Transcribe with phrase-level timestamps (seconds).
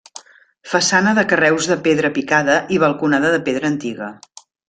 [0.69, 4.09] Façana de carreus de pedra picada i balconada de pedra antiga.